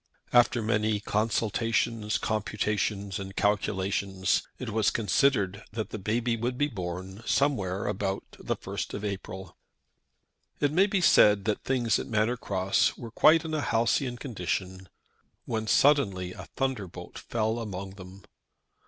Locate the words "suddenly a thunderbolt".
15.67-17.19